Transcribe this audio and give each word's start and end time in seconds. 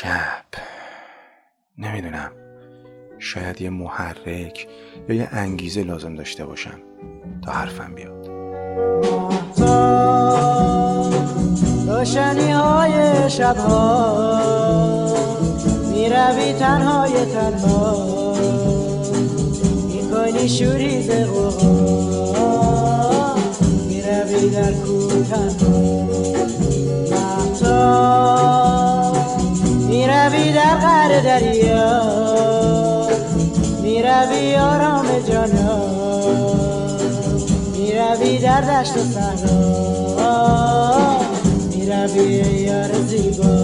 شب. 0.00 0.44
نمی‌دونم. 1.78 2.30
شاید 3.18 3.60
یه 3.60 3.70
محرک 3.70 4.68
یا 5.08 5.14
یه 5.14 5.28
انگیزه 5.32 5.82
لازم 5.82 6.14
داشته 6.14 6.44
باشم 6.44 6.80
تا 7.44 7.52
حرفم 7.52 7.94
بیاد. 7.94 8.28
روشنی 11.88 12.50
های 12.50 13.30
شبها. 13.30 14.40
می‌روی 15.90 16.52
تنهای 16.52 17.26
تنها. 17.26 18.34
می‌کنی 19.86 20.48
شوری 20.48 21.02
زغوها 21.02 22.54
می‌روی 23.88 24.50
در 24.50 24.72
کوه 24.72 25.24
تنها 27.10 28.67
می‌روی 30.08 30.52
در 30.52 30.74
قر 30.74 31.20
دریا 31.20 32.02
می‌روی 33.82 34.56
آرام 34.56 35.06
جانا 35.28 35.78
می‌روی 37.72 38.38
در 38.38 38.60
دشت 38.60 38.96
و 38.96 39.00
صحرا 39.00 40.46
می‌روی 41.70 42.60
یار 42.60 42.92
زیبا. 42.92 43.57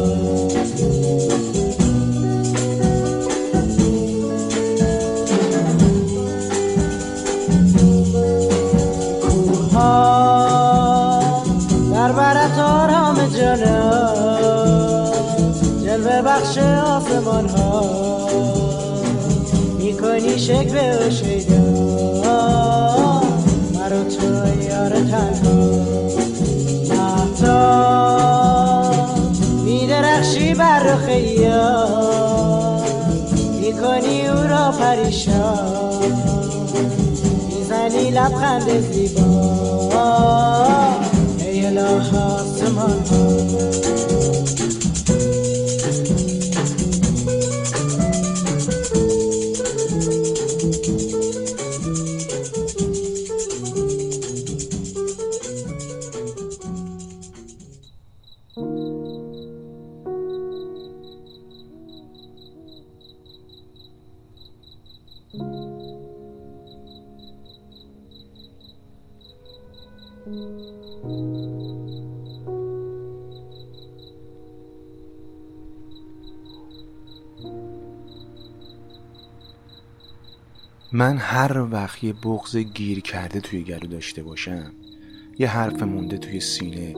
بخش 16.35 16.59
آسمان 16.59 17.49
ها 17.49 18.29
می‌کنی 19.79 20.39
شکل 20.39 20.77
و 20.77 21.11
شیدا 21.11 21.63
مرا 23.75 24.05
تو 24.05 24.27
یار 24.69 24.91
تنها. 24.91 25.59
مهتا 26.89 27.61
میدرخشی 29.65 30.55
بر 30.55 30.83
رخ 30.83 31.09
می‌کنی 33.61 34.27
او 34.27 34.43
را 34.49 34.71
پریشان. 34.71 36.03
می‌زنی 37.49 38.11
لبخند 38.11 38.81
زیبا. 38.93 39.91
ای 41.39 41.67
اله 41.67 41.83
آسمان 41.83 43.05
ها 43.11 43.25
من 80.97 81.17
هر 81.19 81.59
وقت 81.59 82.05
یه 82.05 82.13
بغز 82.13 82.57
گیر 82.57 83.01
کرده 83.01 83.41
توی 83.41 83.63
گلو 83.63 83.87
داشته 83.87 84.23
باشم 84.23 84.73
یه 85.39 85.49
حرف 85.49 85.83
مونده 85.83 86.19
توی 86.19 86.41
سینه 86.41 86.95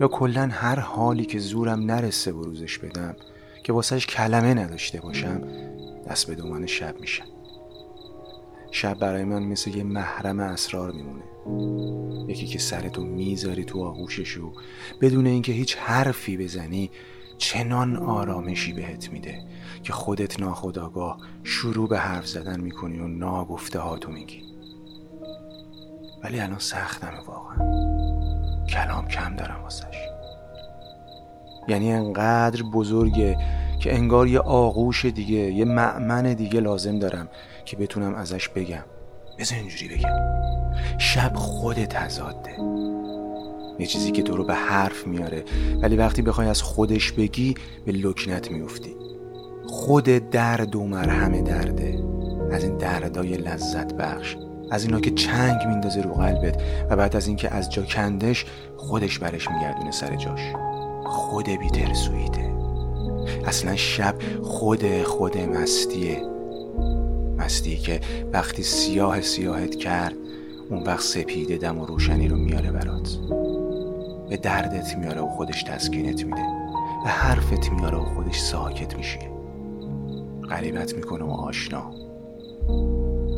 یا 0.00 0.08
کلا 0.08 0.48
هر 0.52 0.80
حالی 0.80 1.24
که 1.24 1.38
زورم 1.38 1.80
نرسه 1.80 2.32
بروزش 2.32 2.78
بدم 2.78 3.16
که 3.64 3.72
واسهش 3.72 4.06
کلمه 4.06 4.54
نداشته 4.54 5.00
باشم 5.00 5.42
دست 6.10 6.26
به 6.26 6.34
دومن 6.34 6.66
شب 6.66 7.00
میشم. 7.00 7.24
شب 8.70 8.98
برای 8.98 9.24
من 9.24 9.42
مثل 9.42 9.76
یه 9.76 9.84
محرم 9.84 10.40
اسرار 10.40 10.92
میمونه. 10.92 11.24
یکی 12.30 12.46
که 12.46 12.58
سرتو 12.58 13.02
می‌ذاری 13.02 13.64
تو 13.64 13.84
آغوشش 13.84 14.38
و 14.38 14.52
بدون 15.00 15.26
اینکه 15.26 15.52
هیچ 15.52 15.76
حرفی 15.76 16.36
بزنی 16.36 16.90
چنان 17.38 17.96
آرامشی 17.96 18.72
بهت 18.72 19.12
میده. 19.12 19.42
که 19.82 19.92
خودت 19.92 20.40
ناخداگاه 20.40 21.18
شروع 21.44 21.88
به 21.88 21.98
حرف 21.98 22.26
زدن 22.26 22.60
می‌کنی 22.60 22.98
و 22.98 23.06
ناگفته 23.06 23.78
هاتو 23.78 24.10
میگی. 24.10 24.42
ولی 26.24 26.40
الان 26.40 26.58
سختمه 26.58 27.20
واقعا. 27.26 27.58
کلام 28.66 29.08
کم 29.08 29.36
دارم 29.36 29.62
واسش. 29.62 29.96
یعنی 31.68 31.92
انقدر 31.92 32.62
بزرگه 32.62 33.38
که 33.80 33.94
انگار 33.94 34.28
یه 34.28 34.40
آغوش 34.40 35.04
دیگه 35.04 35.38
یه 35.38 35.64
معمن 35.64 36.34
دیگه 36.34 36.60
لازم 36.60 36.98
دارم 36.98 37.28
که 37.64 37.76
بتونم 37.76 38.14
ازش 38.14 38.48
بگم. 38.48 38.84
بذار 39.38 39.58
اینجوری 39.58 39.96
بگم. 39.96 40.38
شب 40.98 41.32
خود 41.34 41.84
تزاده 41.84 42.58
یه 43.78 43.86
چیزی 43.86 44.12
که 44.12 44.22
تو 44.22 44.36
رو 44.36 44.44
به 44.44 44.54
حرف 44.54 45.06
میاره. 45.06 45.44
ولی 45.82 45.96
وقتی 45.96 46.22
بخوای 46.22 46.48
از 46.48 46.62
خودش 46.62 47.12
بگی 47.12 47.54
به 47.86 47.92
لکنت 47.92 48.50
میفتی 48.50 49.07
خود 49.68 50.04
درد 50.04 50.76
و 50.76 50.84
مرهم 50.84 51.40
درده. 51.44 52.04
از 52.50 52.64
این 52.64 52.76
دردای 52.76 53.36
لذت 53.36 53.94
بخش 53.94 54.36
از 54.70 54.84
اینا 54.84 55.00
که 55.00 55.10
چنگ 55.10 55.66
میندازه 55.66 56.02
رو 56.02 56.10
قلبت 56.10 56.62
و 56.90 56.96
بعد 56.96 57.16
از 57.16 57.26
اینکه 57.26 57.54
از 57.54 57.70
جا 57.70 57.82
کندش 57.82 58.46
خودش 58.76 59.18
برش 59.18 59.50
میگردونه 59.50 59.90
سر 59.90 60.16
جاش. 60.16 60.40
خود 61.04 61.48
بیترسویده 61.48 62.54
اصلا 63.46 63.76
شب 63.76 64.14
خود 64.42 65.02
خود 65.02 65.38
مستیه. 65.38 66.22
مستی 67.38 67.76
که 67.76 68.00
وقتی 68.32 68.62
سیاه 68.62 69.20
سیاهت 69.20 69.76
کرد 69.76 70.14
اون 70.70 70.82
وقت 70.82 71.00
سپیده 71.00 71.56
دم 71.56 71.78
و 71.78 71.86
روشنی 71.86 72.28
رو 72.28 72.36
میاره 72.36 72.72
برات. 72.72 73.18
به 74.28 74.36
دردت 74.36 74.96
میاره 74.96 75.20
و 75.20 75.28
خودش 75.28 75.62
تسکینت 75.62 76.24
میده. 76.24 76.42
به 77.04 77.10
حرفت 77.10 77.72
میاره 77.72 77.98
و 77.98 78.04
خودش 78.04 78.38
ساکت 78.38 78.96
میشه 78.96 79.37
غریبت 80.50 80.94
می‌کنه 80.94 81.24
و 81.24 81.30
آشنا. 81.30 81.90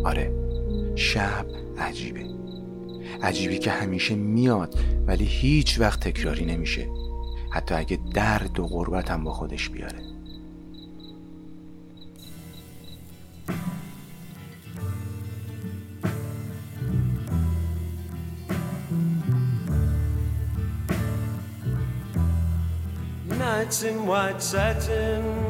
آره 0.04 0.32
شب 0.96 1.46
عجیبه. 1.78 2.24
عجیبی 3.22 3.58
که 3.58 3.70
همیشه 3.70 4.14
میاد 4.14 4.74
ولی 5.06 5.24
هیچ 5.24 5.80
وقت 5.80 6.00
تکراری 6.00 6.44
نمیشه. 6.44 6.88
حتی 7.50 7.74
اگه 7.74 7.98
درد 8.14 8.60
و 8.60 8.66
غربت 8.66 9.10
هم 9.10 9.24
با 9.24 9.32
خودش 9.32 9.68
بیاره. 9.68 9.98
Nights 23.40 23.82
in 23.84 23.98
white 24.06 24.42
satin, 24.42 25.49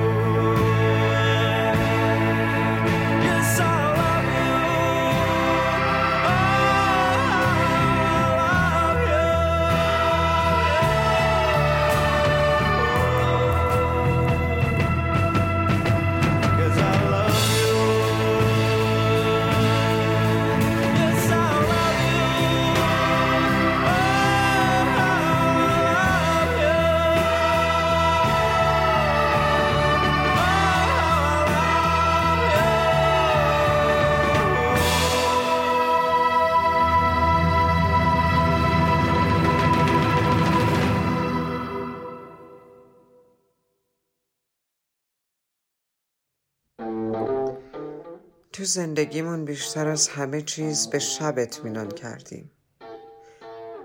تو 48.61 48.65
زندگیمون 48.65 49.45
بیشتر 49.45 49.87
از 49.87 50.07
همه 50.07 50.41
چیز 50.41 50.87
به 50.87 50.99
شب 50.99 51.33
اطمینان 51.37 51.87
کردیم. 51.87 52.51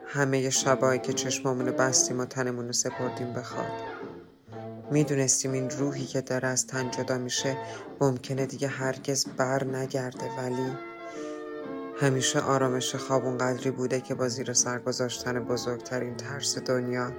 همه 0.06 0.50
شبایی 0.50 1.00
که 1.00 1.12
چشمامونو 1.12 1.73
بستیم 1.73 2.20
و 2.20 2.25
تنمونو 2.25 2.73
سپردیم 2.73 3.32
به 3.32 3.43
خواب 3.43 3.67
می‌دونستیم 4.90 5.52
این 5.52 5.70
روحی 5.70 6.06
که 6.06 6.20
داره 6.20 6.49
از 6.49 6.67
تن 6.67 6.90
جدا 6.90 7.19
میشه 7.19 7.56
ممکنه 8.00 8.46
دیگه 8.46 8.69
هرگز 8.69 9.26
بر 9.26 9.64
نگرده 9.64 10.31
ولی 10.38 10.76
همیشه 12.00 12.40
آرامش 12.40 12.94
خواب 12.94 13.25
اونقدری 13.25 13.70
بوده 13.70 14.00
که 14.00 14.14
با 14.14 14.28
زیر 14.28 14.52
سر 14.52 14.78
گذاشتن 14.78 15.44
بزرگترین 15.44 16.17
ترس 16.17 16.58
دنیا 16.58 17.12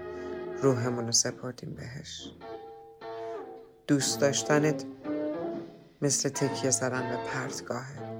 روحمونو 0.62 1.12
سپردیم 1.12 1.76
بهش. 1.76 2.32
دوست 3.88 4.22
داشتنت 4.22 4.86
مثل 6.02 6.30
تکیه 6.30 6.72
زدن 6.72 7.10
به 7.10 7.18
پرتگاهه. 7.18 8.18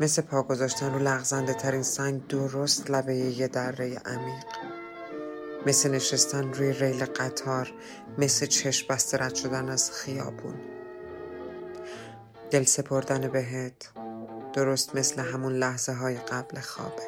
مثل 0.00 0.22
پا 0.22 0.42
گذاشتن 0.42 0.92
رو 0.94 0.98
لغزنده 0.98 1.54
ترین 1.54 1.82
سنگ 1.82 2.26
درست 2.26 2.90
لبه 2.90 3.14
یه 3.14 3.48
دره 3.48 3.98
عمیق. 3.98 4.44
مثل 5.66 5.90
نشستن 5.90 6.52
روی 6.52 6.72
ریل 6.72 7.04
قطار 7.04 7.72
مثل 8.18 8.46
چشم 8.46 8.86
بسته 8.90 9.18
رد 9.18 9.34
شدن 9.34 9.68
از 9.68 9.90
خیابون. 9.90 10.54
دل 12.50 12.64
سپردن 12.64 13.28
بهت 13.28 13.90
درست 14.52 14.96
مثل 14.96 15.20
همون 15.22 15.52
لحظه 15.52 15.92
های 15.92 16.16
قبل 16.16 16.60
خوابه. 16.60 17.02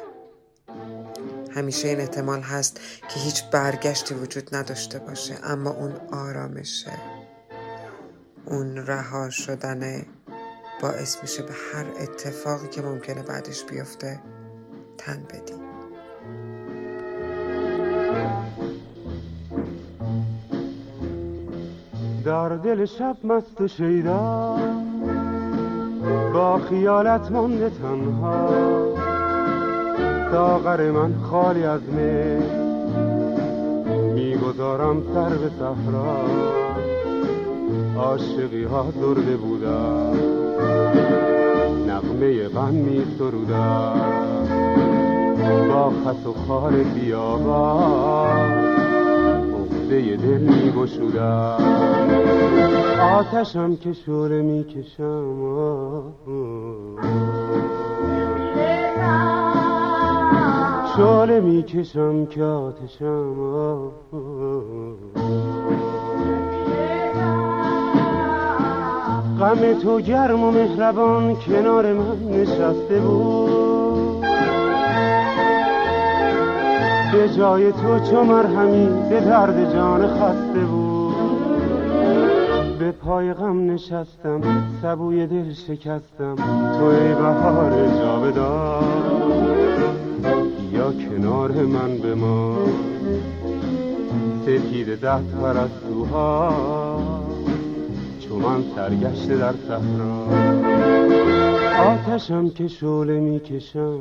همیشه 1.55 1.87
این 1.87 1.99
احتمال 1.99 2.41
هست 2.41 2.79
که 3.09 3.19
هیچ 3.19 3.43
برگشتی 3.43 4.13
وجود 4.13 4.55
نداشته 4.55 4.99
باشه 4.99 5.35
اما 5.43 5.69
اون 5.69 5.91
آرامشه. 6.11 7.20
اون 8.45 8.77
رها 8.77 9.29
شدن 9.29 10.05
باعث 10.81 11.21
میشه 11.21 11.43
به 11.43 11.53
هر 11.73 11.85
اتفاقی 12.03 12.67
که 12.67 12.81
ممکنه 12.81 13.23
بعدش 13.23 13.63
بیفته 13.63 14.19
تن 14.97 15.23
بدی. 15.29 15.53
در 22.25 22.49
دل 22.49 22.85
شب 22.85 23.17
مست 23.23 23.67
شیدا 23.67 24.57
با 26.33 26.59
خیالت 26.69 27.31
مانده 27.31 27.69
تنها. 27.69 28.49
ساغر 30.31 30.91
من 30.91 31.13
خالی 31.21 31.63
از 31.63 31.81
می 31.81 32.41
می‌گذارم 34.13 35.03
سر 35.13 35.29
به 35.29 35.49
صحرا. 35.59 36.70
عاشقی 38.01 38.63
ها 38.63 38.91
درده 39.01 39.37
بودن 39.37 40.19
نغمه 41.87 42.47
غم 42.47 42.73
می 42.73 43.05
سرودن 43.17 44.47
با 45.67 45.89
خس 45.89 46.25
و 46.25 46.33
خار 46.33 46.71
بیابان 46.71 48.51
عقده 49.53 50.15
دل 50.17 50.37
می 50.37 50.73
آتشم 53.01 53.75
که 53.75 53.93
شوره 53.93 54.41
می 54.41 54.63
کشم. 54.63 56.13
شوله 60.95 61.39
می 61.39 61.63
کشم 61.63 62.25
که 62.25 62.43
آتشم. 62.43 63.91
غم 69.41 69.79
تو 69.79 70.01
گرم 70.01 70.43
و 70.43 70.51
مهربان 70.51 71.35
کنار 71.35 71.93
من 71.93 72.29
نشسته 72.31 72.99
بود. 72.99 74.25
به 77.11 77.29
جای 77.37 77.71
تو 77.71 77.99
چو 77.99 78.23
مرهمی 78.23 79.09
به 79.09 79.19
درد 79.19 79.73
جان 79.73 80.07
خسته 80.07 80.59
بود. 80.59 81.15
به 82.79 82.91
پای 82.91 83.33
غم 83.33 83.71
نشستم 83.71 84.41
سبوی 84.81 85.27
دل 85.27 85.53
شکستم. 85.53 86.35
تو 86.79 86.85
ای 86.85 87.13
بهار 87.13 87.87
جاودان 87.99 88.83
یا 90.73 90.91
کنار 90.91 91.51
من 91.51 91.97
به 91.97 92.15
ما 92.15 92.57
سپید 94.45 95.01
ده 95.01 95.19
پرستوها. 95.41 96.90
من 98.43 98.63
سرگشته 98.75 99.37
در 99.37 99.53
صحرا. 99.67 100.25
آتشم 101.91 102.49
که 102.49 102.67
شعله 102.67 103.19
می‌کشم. 103.19 103.99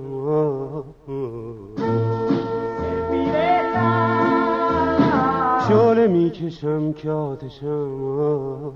شعله 5.69 6.07
می‌کشم 6.09 6.93
که 6.93 7.11
آتشم. 7.11 8.73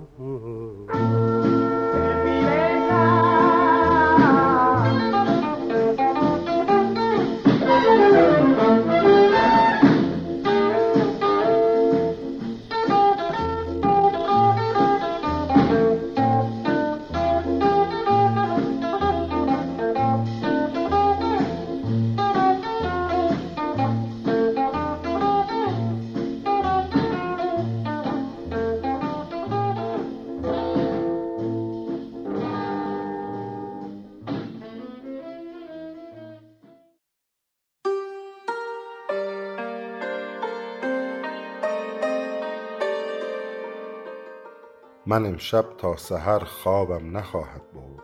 من 45.06 45.26
امشب 45.26 45.64
تا 45.78 45.96
سحر 45.96 46.38
خوابم 46.38 47.16
نخواهد 47.16 47.73
بود 47.73 48.02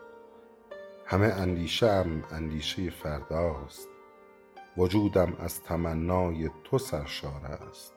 همه 1.07 1.27
اندیشه 1.27 1.87
ام 1.87 2.25
اندیشه 2.31 2.91
فرداست. 2.91 3.89
وجودم 4.77 5.37
از 5.39 5.63
تمنای 5.63 6.51
تو 6.65 6.79
سرشار 6.79 7.59
است. 7.71 7.95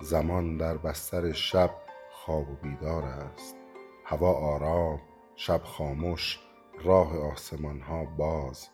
زمان 0.00 0.56
در 0.56 0.76
بستر 0.76 1.32
شب 1.32 1.70
خواب 2.10 2.50
و 2.50 2.54
بیدار 2.62 3.04
است. 3.04 3.56
هوا 4.04 4.32
آرام 4.32 5.00
شب 5.36 5.60
خاموش 5.64 6.38
راه 6.84 7.32
آسمان 7.32 7.80
ها 7.80 8.04
باز. 8.04 8.68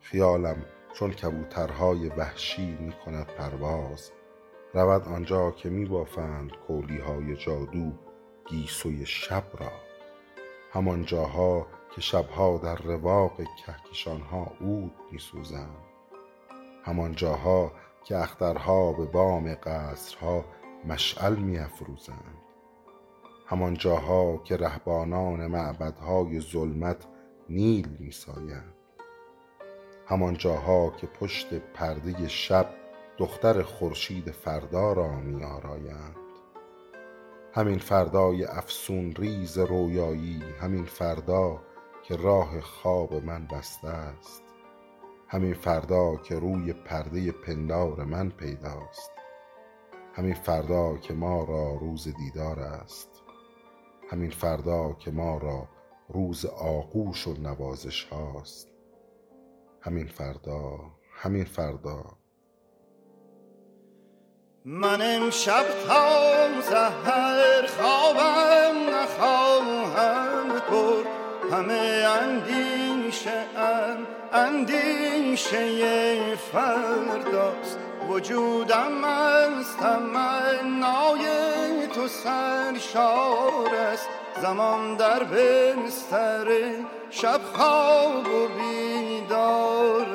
خیالم 0.00 0.64
چون 0.92 1.10
کبوترهای 1.10 2.08
وحشی 2.08 2.76
می 2.80 2.92
کند 3.04 3.26
پرواز. 3.26 4.12
رود 4.74 5.08
آنجا 5.08 5.50
که 5.50 5.68
می 5.68 5.84
بافند 5.84 6.50
کولی 6.66 6.98
های 6.98 7.36
جادو 7.36 7.92
گیسوی 8.50 9.06
شب 9.06 9.44
را. 9.58 9.72
همان 10.72 11.04
جاها 11.04 11.66
که 11.94 12.00
شبها 12.00 12.58
در 12.58 12.76
رواق 12.76 13.32
کهکشان 13.36 14.20
ها 14.20 14.52
عود 14.60 14.92
می 15.12 15.18
سوزند 15.18 15.76
همان 16.84 17.14
جاها 17.14 17.72
که 18.04 18.16
اخترها 18.16 18.92
به 18.92 19.04
بام 19.04 19.54
قصرها 19.54 20.44
مشعل 20.84 21.34
می 21.34 21.58
افروزند 21.58 22.38
همان 23.46 23.74
جاها 23.74 24.38
که 24.44 24.56
رهبانان 24.56 25.46
معبدهای 25.46 26.40
ظلمت 26.40 27.04
نیل 27.48 27.88
می 27.98 28.12
سایند 28.12 28.74
همان 30.06 30.36
جاها 30.36 30.90
که 30.90 31.06
پشت 31.06 31.54
پرده 31.54 32.28
شب 32.28 32.68
دختر 33.18 33.62
خورشید 33.62 34.30
فردا 34.30 34.92
را 34.92 35.16
می 35.16 35.44
آرایند 35.44 36.16
همین 37.58 37.78
فردای 37.78 38.44
افسون 38.44 39.14
ریز 39.14 39.58
رویایی 39.58 40.42
همین 40.60 40.84
فردا 40.84 41.60
که 42.02 42.16
راه 42.16 42.60
خواب 42.60 43.14
من 43.14 43.46
بسته 43.46 43.88
است. 43.88 44.42
همین 45.28 45.54
فردا 45.54 46.16
که 46.16 46.38
روی 46.38 46.72
پرده 46.72 47.32
پندار 47.32 48.04
من 48.04 48.30
پیداست. 48.30 49.10
همین 50.14 50.34
فردا 50.34 50.96
که 50.96 51.14
ما 51.14 51.44
را 51.44 51.74
روز 51.74 52.08
دیدار 52.16 52.60
است. 52.60 53.22
همین 54.10 54.30
فردا 54.30 54.92
که 54.92 55.10
ما 55.10 55.38
را 55.38 55.68
روز 56.08 56.46
آغوش 56.46 57.26
و 57.26 57.32
نوازش 57.32 58.04
هاست. 58.04 58.68
همین 59.80 60.06
فردا 60.06 60.78
همین 61.12 61.44
فردا 61.44 62.04
من 64.70 65.02
امشب 65.02 65.64
تا 65.86 66.62
سحر 66.62 67.66
خوابم 67.66 68.94
نخواهم 68.94 70.48
برد. 70.48 71.06
همه 71.52 72.06
اندیشه 72.20 73.30
ام 73.56 74.06
اندیشه 74.32 76.36
فرداست. 76.36 77.78
وجودم 78.08 79.04
از 79.04 79.76
تمنای 79.76 81.26
تو 81.94 82.08
سرشار 82.08 83.74
است. 83.74 84.08
زمان 84.42 84.96
در 84.96 85.24
بستر 85.24 86.46
شب 87.10 87.40
خواب 87.54 88.28
و 88.28 88.48
بیدار 88.48 90.06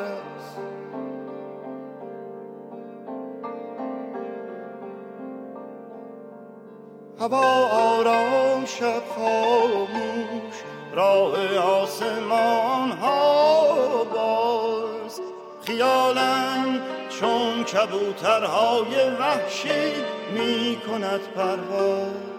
هوا 7.23 7.67
آرام 7.67 8.65
شب 8.65 9.01
خاموش 9.15 10.55
راه 10.93 11.57
آسمان 11.57 12.91
ها 12.91 14.03
باز. 14.03 15.21
خیالم 15.65 16.81
چون 17.19 17.63
کبوترهای 17.63 19.09
وحشی 19.19 19.93
می 20.33 20.77
کند 20.87 21.21
پرواز. 21.35 22.32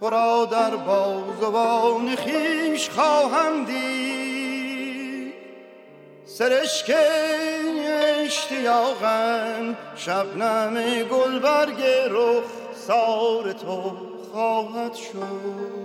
تو 0.00 0.10
را 0.10 0.44
در 0.44 0.76
بازوان 0.76 2.16
خیش 2.16 2.90
خواهم 2.90 3.64
دید. 3.64 5.34
سرشک 6.24 6.94
اشتیاقم 8.24 9.76
شبنم 9.96 10.74
گلبرگ 11.02 11.82
رخ 12.10 12.44
سار 12.74 13.52
تو 13.52 13.92
خواهد 14.32 14.94
شد. 14.94 15.76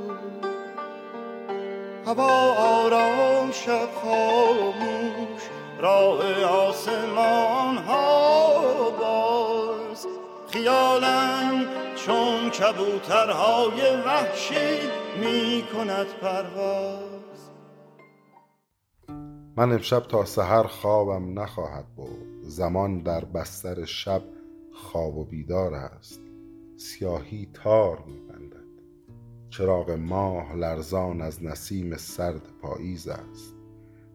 هوا 2.08 2.54
آرام 2.54 3.52
شب 3.52 3.90
خاموش 4.04 5.42
راه 5.80 6.44
آسمان 6.44 7.78
ها 7.78 8.90
باز. 9.00 10.08
خیالم 10.54 11.68
چون 12.06 12.50
کبوترهای 12.50 14.02
وحشی 14.06 14.80
می 15.20 15.64
کند 15.74 16.08
پرواز. 16.22 17.50
من 19.58 19.72
امشب 19.72 20.00
تا 20.00 20.26
سحر 20.26 20.64
خوابم 20.64 21.40
نخواهد 21.40 21.86
بود 21.96 22.42
زمان 22.44 23.00
در 23.00 23.26
بستر 23.26 23.86
شب 23.86 24.24
خواب 24.74 25.18
و 25.18 25.26
بیدار 25.26 25.74
است. 25.74 26.22
سیاهی 26.78 27.50
تار 27.54 28.04
میبندد. 28.08 28.62
چراغ 29.50 29.92
ماه 29.92 30.56
لرزان 30.56 31.22
از 31.22 31.44
نسیم 31.44 31.98
سرد 31.98 32.48
پاییز 32.62 33.08
است. 33.08 33.56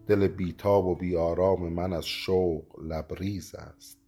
دل 0.06 0.28
بیتاب 0.28 0.86
و 0.86 0.94
بیآرام 0.94 1.72
من 1.72 1.92
از 1.92 2.06
شوق 2.06 2.64
لبریز 2.82 3.54
است. 3.54 3.98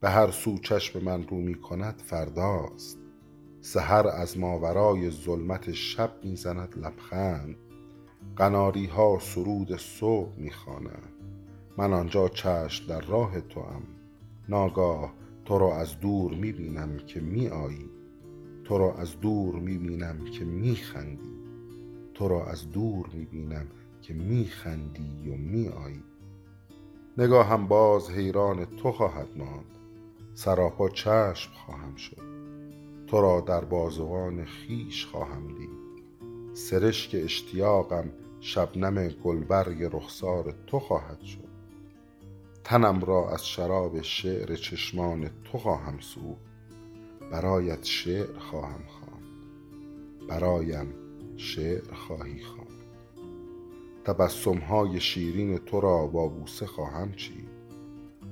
به 0.00 0.10
هر 0.10 0.30
سو 0.30 0.58
چشم 0.58 1.04
من 1.04 1.28
رو 1.28 1.36
می 1.36 1.54
کند 1.54 2.02
فرداست. 2.06 3.07
سحر 3.60 4.08
از 4.08 4.38
ماورای 4.38 5.10
ظلمت 5.10 5.72
شب 5.72 6.12
می‌زند 6.24 6.78
لبخند. 6.78 7.56
قناری 8.36 8.86
ها 8.86 9.18
سرود 9.20 9.76
صبح 9.76 10.38
می‌خوانند. 10.38 11.12
من 11.76 11.92
آنجا 11.92 12.28
چشم 12.28 12.86
در 12.86 13.00
راه 13.00 13.40
تو 13.40 13.60
ام 13.60 13.82
ناگاه 14.48 15.12
تو 15.44 15.58
را 15.58 15.76
از 15.76 16.00
دور 16.00 16.34
می‌بینم 16.34 16.96
که 16.96 17.20
می 17.20 17.48
آیی 17.48 17.90
تو 18.64 18.78
را 18.78 18.94
از 18.94 19.20
دور 19.20 19.54
می‌بینم 19.54 20.24
که 20.24 20.44
میخندی. 20.44 21.38
تو 22.14 22.28
را 22.28 22.46
از 22.46 22.70
دور 22.70 23.06
می‌بینم 23.12 23.66
که 24.02 24.14
میخندی 24.14 25.30
و 25.30 25.36
میآیی. 25.36 26.02
نگاهم 27.18 27.66
باز 27.66 28.10
حیران 28.10 28.64
تو 28.64 28.92
خواهد 28.92 29.28
ماند. 29.36 29.78
سراپا 30.34 30.88
چشم 30.88 31.50
خواهم 31.52 31.96
شد. 31.96 32.27
تو 33.08 33.20
را 33.20 33.40
در 33.40 33.64
بازوان 33.64 34.44
خیش 34.44 35.06
خواهم 35.06 35.48
دید. 35.48 35.78
سرشک 36.54 37.10
اشتیاقم 37.14 38.10
شبنم 38.40 39.08
گلبرگ 39.08 39.82
رخسار 39.82 40.54
تو 40.66 40.78
خواهد 40.78 41.20
شد. 41.20 41.48
تنم 42.64 43.00
را 43.00 43.30
از 43.30 43.46
شراب 43.46 44.02
شعر 44.02 44.54
چشمان 44.54 45.30
تو 45.44 45.58
خواهم 45.58 45.98
سوخت. 46.00 46.40
برایت 47.32 47.84
شعر 47.84 48.38
خواهم 48.38 48.84
خواند. 48.86 49.22
برایم 50.28 50.94
شعر 51.36 51.92
خواهی 51.92 52.40
خواند. 52.42 52.68
تبسم 54.04 54.58
های 54.58 55.00
شیرین 55.00 55.58
تو 55.58 55.80
را 55.80 56.06
با 56.06 56.28
بوسه 56.28 56.66
خواهم 56.66 57.12
چید. 57.12 57.48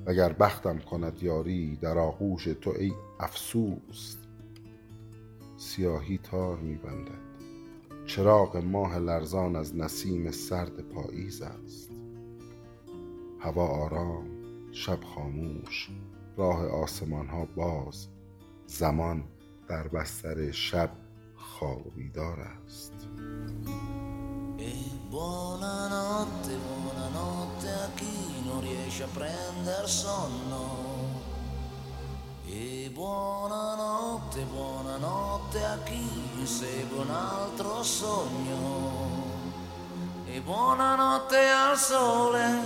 وگر 0.05 0.33
بختم 0.33 0.79
کند 0.79 1.23
یاری 1.23 1.75
در 1.75 1.97
آغوش 1.97 2.43
تو 2.43 2.73
ای 2.79 2.93
افسوس 3.19 4.26
سیاهی 5.57 6.17
تار 6.17 6.57
میبندد. 6.57 7.27
چراغ 8.05 8.57
ماه 8.57 8.99
لرزان 8.99 9.55
از 9.55 9.75
نسیم 9.75 10.31
سرد 10.31 10.81
پاییز 10.81 11.41
است. 11.41 11.91
هوا 13.39 13.67
آرام 13.67 14.27
شب 14.71 14.99
خاموش 15.03 15.89
راه 16.37 16.67
آسمان 16.67 17.27
ها 17.27 17.45
باز 17.45 18.07
زمان 18.65 19.23
در 19.69 19.87
بستر 19.87 20.51
شب 20.51 20.89
خواب 21.35 21.95
بیدار 21.95 22.39
است 22.39 22.93
Buonanotte, 25.09 26.53
buonanotte 26.65 27.69
a 27.85 27.87
chi 27.95 28.17
non 28.45 28.59
riesce 28.59 29.03
a 29.03 29.07
prendere 29.07 29.87
sonno. 29.87 30.86
E 32.49 32.89
buonanotte, 32.93 34.43
buonanotte 34.43 35.65
a 35.65 35.77
chi 35.83 36.09
segue 36.45 36.99
un 36.99 37.09
altro 37.09 37.83
sogno. 37.83 39.25
E 40.25 40.39
buonanotte 40.39 41.49
al 41.49 41.77
sole 41.77 42.63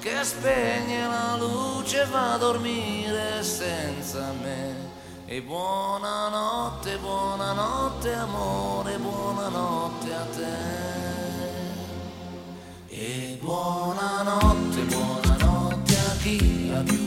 che 0.00 0.22
spegne 0.22 1.06
la 1.06 1.36
luce 1.38 2.04
va 2.04 2.34
a 2.34 2.36
dormire 2.36 3.42
senza 3.42 4.30
me. 4.42 4.74
E 5.24 5.40
buonanotte, 5.40 6.98
buonanotte 6.98 8.12
amore, 8.12 8.98
buonanotte 8.98 10.14
a 10.14 10.26
te. 10.36 10.56
E 12.88 13.38
buonanotte, 13.40 14.82
buonanotte 14.82 15.96
a 15.96 16.16
chi 16.22 16.72
ha 16.74 16.82
chiuso 16.82 16.97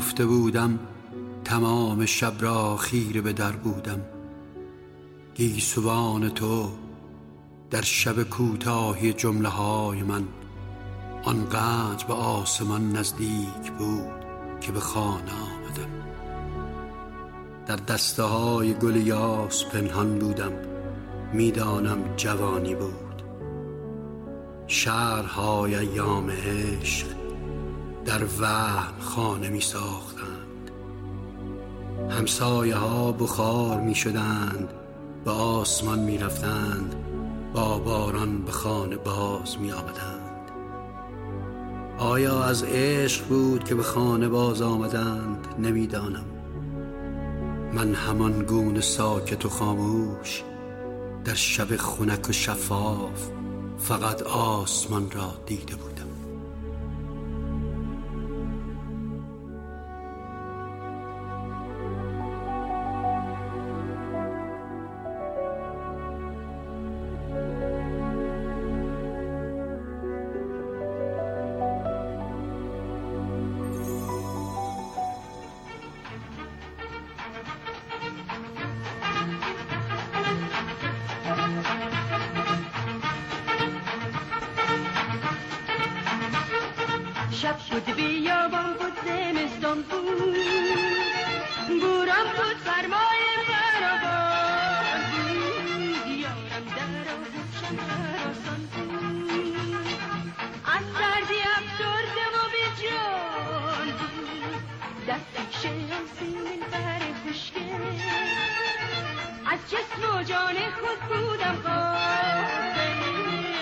گفته 0.00 0.26
بودم 0.26 0.78
تمام 1.44 2.06
شب 2.06 2.32
را 2.40 2.76
خیره 2.76 3.20
به 3.20 3.32
در 3.32 3.52
بودم. 3.52 4.00
گیسوان 5.34 6.28
تو 6.28 6.70
در 7.70 7.82
شب 7.82 8.22
کوتاهی 8.22 9.12
جمله 9.12 9.48
های 9.48 10.02
من 10.02 10.24
آنقدر 11.24 12.06
به 12.06 12.14
آسمان 12.14 12.92
نزدیک 12.92 13.72
بود 13.78 14.24
که 14.60 14.72
به 14.72 14.80
خانه 14.80 15.32
آمدم. 15.32 15.90
در 17.66 17.76
دسته 17.76 18.22
های 18.22 18.74
گل 18.74 18.96
یاس 18.96 19.64
پنهان 19.64 20.18
بودم 20.18 20.52
می‌دانم 21.32 21.98
جوانی 22.16 22.74
بود. 22.74 23.22
شهرهای 24.66 25.74
ایام 25.74 26.30
عشق 26.30 27.19
در 28.04 28.24
وهم 28.40 29.00
خانه 29.00 29.48
می 29.48 29.60
ساختند. 29.60 30.70
همسایه 32.10 32.76
ها 32.76 33.12
بخار 33.12 33.80
می 33.80 33.94
شدند 33.94 34.68
به 35.24 35.30
آسمان 35.30 35.98
می 35.98 36.18
رفتند 36.18 36.94
با 37.54 37.78
باران 37.78 38.42
به 38.42 38.52
خانه 38.52 38.96
باز 38.96 39.58
می 39.58 39.72
آمدند. 39.72 40.50
آیا 41.98 42.44
از 42.44 42.62
عشق 42.62 43.26
بود 43.26 43.64
که 43.64 43.74
به 43.74 43.82
خانه 43.82 44.28
باز 44.28 44.62
آمدند؟ 44.62 45.46
نمی‌دانم 45.58 46.24
من 47.72 47.94
همان 47.94 48.42
گونه 48.42 48.80
ساکت 48.80 49.46
و 49.46 49.48
خاموش 49.48 50.42
در 51.24 51.34
شب 51.34 51.76
خنک 51.76 52.28
و 52.28 52.32
شفاف 52.32 53.30
فقط 53.78 54.22
آسمان 54.22 55.10
را 55.10 55.34
دیده 55.46 55.76
بودم. 55.76 55.89
خود 110.80 111.00
بودم 111.08 111.56
غافل 111.64 112.94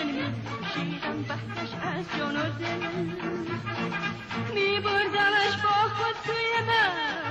می‌پوشیدم 0.05 1.23
بحرش 1.23 1.73
از 1.83 2.05
جان 2.17 2.35
و 2.37 2.43
دل. 2.59 2.83
می 4.53 4.79
با 5.63 5.89
خود 5.97 6.15
توی 6.25 6.53
منزل 6.67 7.28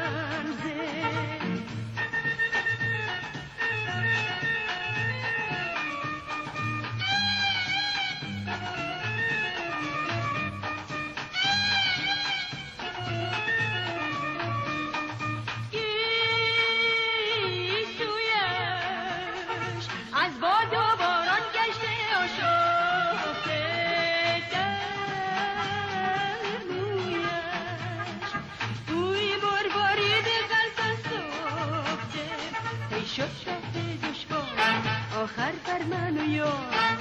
آخر 35.29 35.53
بر 35.67 35.83
من 35.83 36.19
و 36.19 36.29
یار 36.31 36.97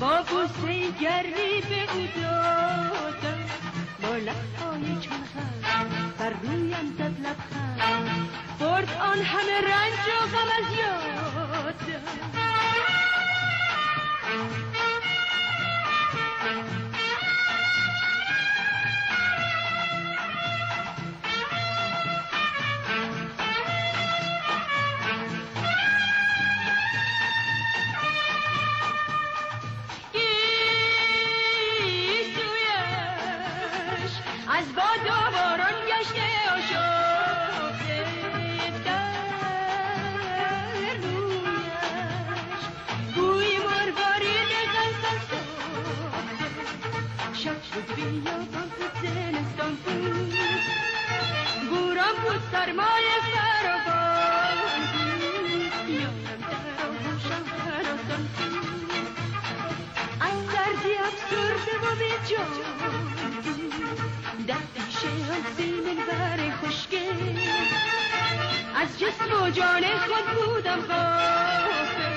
با 0.00 0.22
بوسه 0.22 0.90
گرمی 1.00 1.60
به 1.68 1.92
او 1.92 2.08
دادم. 2.22 3.44
با 4.02 4.16
لبهای 4.16 5.00
چون 5.00 5.24
خم 5.34 6.12
بر 6.18 6.30
رویم 6.30 6.94
زد 6.98 7.26
لبخند. 7.26 8.28
برد 8.60 8.96
آن 9.00 9.18
همه 9.18 9.60
رنج 9.60 10.04
و 10.08 10.26
غم 10.36 10.48
از 10.58 10.78
یادم. 10.78 12.04
سرمایه 52.52 53.16
فراوان 53.32 54.80
بود 54.96 56.14
از 60.20 60.38
سردی 60.52 60.94
افسرده 60.94 61.74
و 61.82 61.94
بی 61.94 62.34
جان. 62.34 62.46
در 64.46 64.54
پیش 64.74 65.04
آن 65.04 65.44
زمین 65.56 65.96
بر 66.06 66.50
خوشگل 66.60 67.38
از 68.74 68.98
جسم 68.98 69.42
و 69.42 69.50
جان 69.50 69.82
خود 69.82 70.26
بودم 70.34 70.80
غافل 70.80 72.14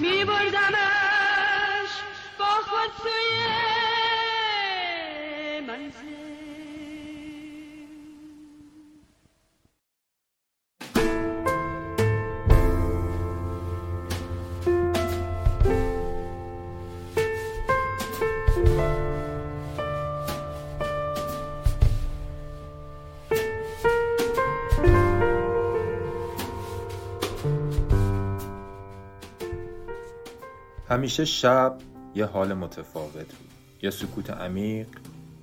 میبردمش 0.00 0.83
همیشه 30.94 31.24
شب 31.24 31.76
یه 32.14 32.26
حال 32.26 32.54
متفاوت 32.54 33.12
بود. 33.12 33.50
یه 33.82 33.90
سکوت 33.90 34.30
عمیق 34.30 34.86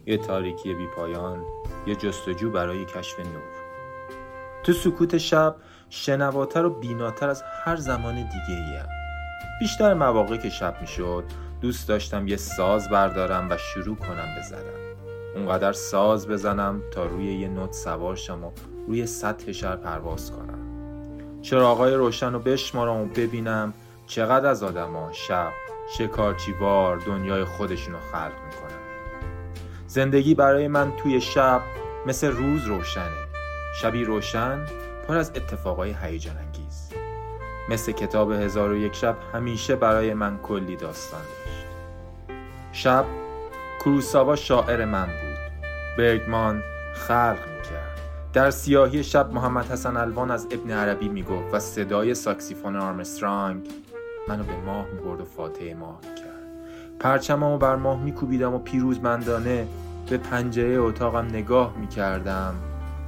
یه 0.05 0.17
تاریکی 0.17 0.73
بیپایان 0.73 1.43
یه 1.87 1.95
جستجو 1.95 2.51
برای 2.51 2.85
کشف 2.85 3.19
نور. 3.19 3.41
تو 4.63 4.73
سکوت 4.73 5.17
شب 5.17 5.55
شنواتر 5.89 6.65
و 6.65 6.69
بیناتر 6.69 7.29
از 7.29 7.43
هر 7.63 7.75
زمان 7.75 8.15
دیگه 8.15 8.59
ایم 8.59 8.85
بیشتر 9.59 9.93
مواقع 9.93 10.37
که 10.37 10.49
شب 10.49 10.81
می‌شد 10.81 11.23
دوست 11.61 11.87
داشتم 11.87 12.27
یه 12.27 12.37
ساز 12.37 12.89
بردارم 12.89 13.47
و 13.49 13.57
شروع 13.57 13.95
کنم 13.95 14.35
بزنم. 14.39 14.95
اونقدر 15.35 15.73
ساز 15.73 16.27
بزنم 16.27 16.81
تا 16.91 17.05
روی 17.05 17.33
یه 17.33 17.47
نوت 17.47 17.73
سوار 17.73 18.15
شم 18.15 18.43
و 18.43 18.51
روی 18.87 19.05
سطح 19.05 19.51
شهر 19.51 19.75
پرواز 19.75 20.31
کنم. 20.31 20.59
چراغای 21.41 21.93
روشن 21.93 22.33
رو 22.33 22.39
بشمارم 22.39 22.97
و 22.97 23.05
ببینم 23.05 23.73
چقدر 24.12 24.47
از 24.47 24.63
آدما 24.63 25.12
شب 25.12 25.52
شکارچیوار 25.97 26.97
دنیای 26.97 27.43
خودشونو 27.43 27.97
خلق 28.12 28.34
می‌کنن. 28.45 28.80
زندگی 29.88 30.36
برای 30.36 30.67
من 30.67 30.91
توی 30.97 31.21
شب 31.21 31.62
مثل 32.06 32.28
روز 32.32 32.65
روشنه. 32.65 33.28
شبی 33.82 34.04
روشن 34.04 34.65
پر 35.08 35.17
از 35.17 35.32
اتفاقای 35.36 35.95
هیجان 36.04 36.38
انگیز 36.38 36.89
مثل 37.69 37.91
کتاب 37.91 38.32
هزار 38.32 38.71
و 38.71 38.78
یک 38.78 38.95
شب 38.95 39.17
همیشه 39.34 39.76
برای 39.76 40.13
من 40.13 40.38
کلی 40.38 40.76
داستان 40.76 41.21
داشت. 41.21 41.65
شب 42.71 43.06
کروساوا 43.80 44.36
شاعر 44.36 44.86
من 44.86 45.06
بود. 45.06 45.62
برگمان 45.97 46.63
خلق 46.93 47.39
می‌کرد. 47.58 48.00
در 48.34 48.52
سیاهی 48.52 49.04
شب 49.04 49.34
محمد 49.34 49.71
حسن 49.71 49.97
الوان 49.97 50.32
از 50.32 50.47
ابن 50.52 50.71
عربی 50.71 51.10
می‌گفت 51.10 51.54
و 51.54 51.60
صدای 51.60 52.15
ساکسیفون 52.15 52.76
آرمسترانگ 52.76 53.67
منو 54.32 54.44
به 54.44 54.56
ماه 54.65 54.86
می‌برد 54.88 55.22
و 55.22 55.26
فاتحه 55.26 55.74
ماه 55.74 56.00
می‌کرد. 56.10 56.41
پرچممو 57.00 57.58
بر 57.58 57.76
ماه 57.76 58.04
میکوبیدم 58.04 58.54
و 58.54 58.60
پیروزمندانه 58.60 59.67
به 60.10 60.17
پنجره 60.17 60.76
اتاقم 60.76 61.26
نگاه 61.26 61.78
می‌کردم 61.78 62.56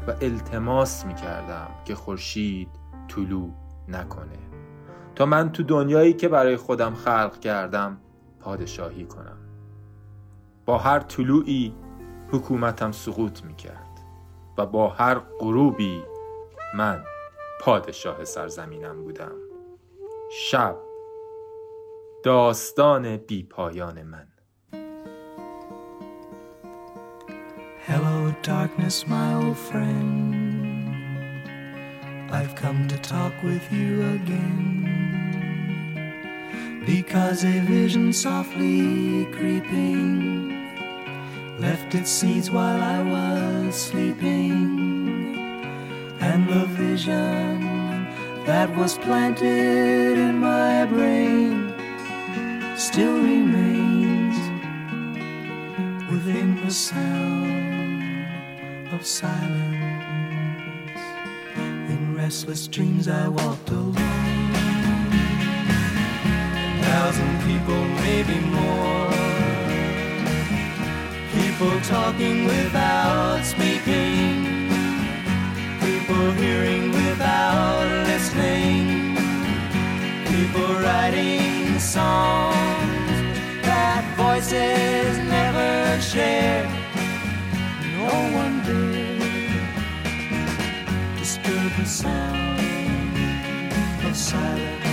و 0.07 0.13
التماس 0.21 1.05
می‌کردم 1.05 1.67
که 1.85 1.95
خورشید 1.95 2.67
طلوع 3.07 3.49
نکنه. 3.87 4.39
تا 5.15 5.25
من 5.25 5.51
تو 5.51 5.63
دنیایی 5.63 6.13
که 6.13 6.27
برای 6.27 6.57
خودم 6.57 6.93
خلق 6.93 7.39
کردم 7.39 7.97
پادشاهی 8.39 9.05
کنم. 9.05 9.37
با 10.65 10.77
هر 10.77 10.99
طلوعی 10.99 11.73
حکومتم 12.31 12.91
سقوط 12.91 13.43
می‌کرد 13.43 13.99
و 14.57 14.65
با 14.65 14.89
هر 14.89 15.21
غروبی 15.39 16.03
من 16.75 17.03
پادشاه 17.61 18.23
سرزمینم 18.23 19.03
بودم. 19.03 19.31
شب 20.31 20.75
داستان 22.22 23.16
بیپایان 23.16 24.02
من 24.02 24.26
Hello, 27.86 28.34
darkness, 28.42 29.06
my 29.06 29.32
old 29.34 29.56
friend. 29.56 30.38
I've 32.30 32.54
come 32.54 32.86
to 32.88 32.98
talk 32.98 33.32
with 33.42 33.72
you 33.72 33.92
again. 34.16 34.68
Because 36.84 37.44
a 37.44 37.60
vision 37.60 38.12
softly 38.12 39.24
creeping 39.36 40.68
left 41.58 41.94
its 41.94 42.10
seeds 42.10 42.50
while 42.50 42.82
I 42.82 43.02
was 43.02 43.74
sleeping. 43.74 44.60
And 46.20 46.46
the 46.46 46.66
vision 46.66 48.06
that 48.44 48.68
was 48.76 48.98
planted 48.98 50.18
in 50.18 50.38
my 50.38 50.84
brain 50.84 51.61
still 52.87 53.15
remains 53.15 54.35
within 56.11 56.61
the 56.65 56.69
sound 56.69 58.27
of 58.93 59.05
silence. 59.05 59.39
In 61.89 62.13
restless 62.13 62.67
dreams, 62.67 63.07
I 63.07 63.29
walked 63.29 63.69
alone. 63.69 63.95
A 66.71 66.83
thousand 66.83 67.33
people, 67.47 67.81
maybe 68.03 68.37
more. 68.57 69.11
People 71.37 71.79
talking 71.95 72.45
without 72.45 73.45
speaking. 73.45 74.67
People 75.79 76.31
hearing 76.33 76.91
without 76.91 77.87
listening. 78.07 79.15
People 80.25 80.73
writing 80.83 81.79
songs 81.79 82.72
voices 84.33 85.17
never 85.29 86.01
share. 86.01 86.65
No 87.97 88.13
one 88.41 88.55
did 88.65 89.21
disturb 91.19 91.71
the 91.77 91.85
sound 91.85 92.59
of 94.07 94.15
silence. 94.15 94.85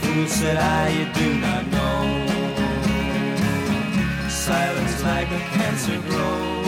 Fool 0.00 0.26
said 0.38 0.56
I, 0.56 0.88
you 0.96 1.06
do 1.20 1.28
not 1.46 1.64
know. 1.76 2.02
Silence 4.28 5.02
like 5.02 5.30
a 5.40 5.42
cancer 5.56 5.98
grows. 6.08 6.66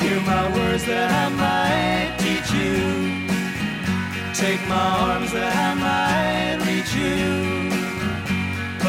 Hear 0.00 0.20
my 0.32 0.44
words 0.56 0.84
that 0.90 1.08
I 1.22 1.26
might 1.44 2.10
teach 2.24 2.50
you. 2.60 2.76
Take 4.34 4.62
my 4.68 4.86
arms 5.08 5.32
that 5.32 5.52
I 5.66 5.70
might 5.86 6.58
reach 6.68 6.94
you. 6.94 7.73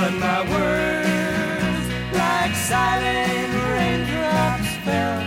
But 0.06 0.14
my 0.20 0.42
words, 0.54 1.86
like 2.14 2.54
silent 2.54 3.54
raindrops, 3.74 4.72
fell, 4.86 5.22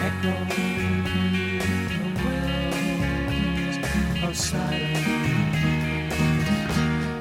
echoing 0.00 1.04
the 1.92 2.08
wells 2.24 3.76
of 4.24 4.32
silence. 4.34 5.06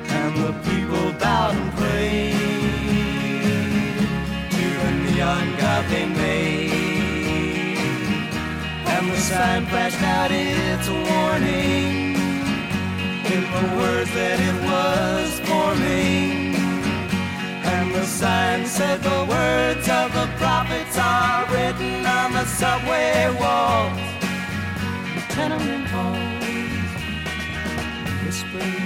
And 0.07 0.33
the 0.37 0.51
people 0.69 1.11
bowed 1.19 1.55
and 1.57 1.71
prayed 1.73 2.35
to 4.49 4.65
the 4.79 4.91
neon 5.11 5.47
god 5.57 5.83
they 5.89 6.05
made. 6.05 6.71
And 8.87 9.11
the 9.11 9.17
sign 9.17 9.65
flashed 9.65 10.01
out 10.03 10.31
its 10.31 10.87
warning 10.87 12.20
in 13.33 13.43
the 13.43 13.67
words 13.77 14.11
that 14.13 14.39
it 14.49 14.57
was 14.69 15.29
forming. 15.47 16.55
And 17.73 17.87
the 17.95 18.05
sign 18.05 18.65
said 18.65 19.01
the 19.01 19.25
words 19.35 19.87
of 19.87 20.11
the 20.19 20.27
prophets 20.37 20.97
are 20.97 21.45
written 21.53 22.05
on 22.05 22.33
the 22.33 22.45
subway 22.45 23.29
walls, 23.39 23.99
tenement 25.29 25.87
halls, 25.93 26.91
whispering 28.25 28.81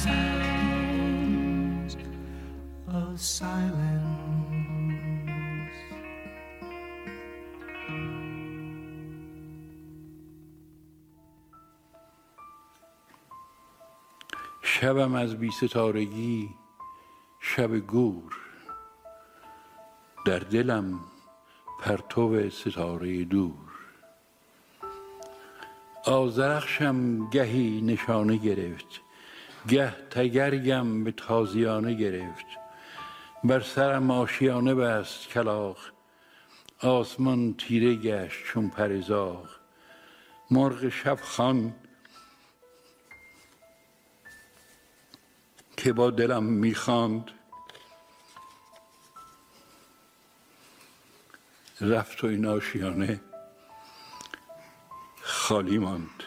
sounds 0.00 1.12
of 2.88 3.20
silence. 3.20 3.99
شبم 14.80 15.14
از 15.14 15.36
بی 15.36 15.50
ستارگی 15.50 16.48
شب 17.40 17.76
گور. 17.76 18.36
در 20.26 20.38
دلم 20.38 21.00
پرتو 21.80 22.50
ستاره 22.50 23.24
دور. 23.24 23.70
آزرخشم 26.04 27.30
گهی 27.30 27.80
نشانه 27.80 28.36
گرفت. 28.36 29.00
گه 29.68 29.90
تگرگم 30.10 31.04
به 31.04 31.12
تازیانه 31.12 31.94
گرفت. 31.94 32.46
بر 33.44 33.60
سرم 33.60 34.10
آشیانه 34.10 34.74
بست 34.74 35.28
کلاق 35.28 35.76
آسمان 36.82 37.54
تیره 37.54 37.94
گشت 37.94 38.44
چون 38.44 38.70
پرزاق 38.70 39.48
مرغ 40.50 40.88
شب 40.88 41.18
خان 41.22 41.74
که 45.82 45.92
با 45.92 46.10
دلم 46.10 46.44
می‌خواند. 46.44 47.30
رفت 51.80 52.24
و 52.24 52.26
این 52.26 52.46
آشیانه 52.46 53.20
خالی 55.22 55.78
ماند. 55.78 56.22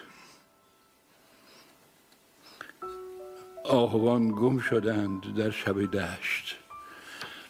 آهوان 3.63 4.31
گم 4.31 4.59
شدند 4.59 5.35
در 5.35 5.51
شب 5.51 5.91
دشت. 5.91 6.57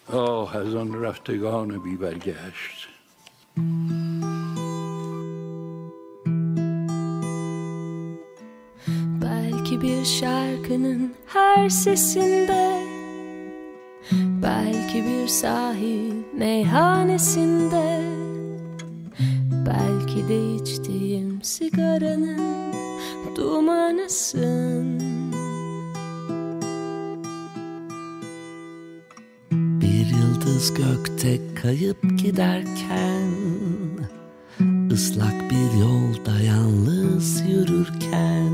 آه 0.07 0.57
از 0.57 0.75
آن 0.75 1.01
رفتگان 1.01 1.83
بی 1.83 1.95
برگشت 1.97 2.87
bir 9.83 10.05
şarkının 10.05 11.13
her 11.25 11.69
sesinde. 11.69 12.79
Belki 14.43 15.03
bir 15.03 15.27
sahil 15.27 16.13
meyhanesinde. 16.33 18.01
Belki 19.65 20.27
de 20.29 20.55
içtiğim 20.55 21.41
sigaranın 21.43 22.73
dumanısın. 23.35 24.99
Bir 29.51 30.05
yıldız 30.05 30.73
gökte 30.73 31.39
kayıp 31.61 31.97
giderken 32.17 33.29
ıslak 34.91 35.51
bir 35.51 35.79
yolda 35.79 36.39
yalnız 36.39 37.41
yürürken 37.49 38.53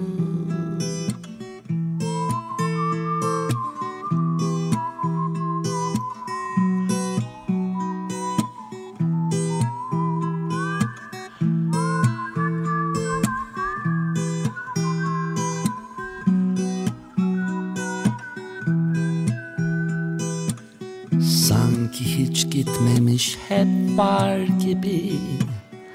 var 24.01 24.39
gibi. 24.39 25.11